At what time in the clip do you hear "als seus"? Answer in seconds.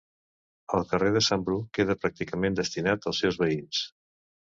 3.13-3.39